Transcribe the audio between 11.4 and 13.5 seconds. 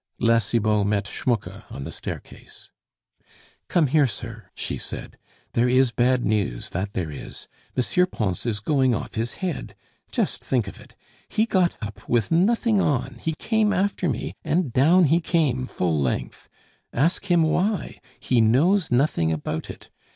got up with nothing on, he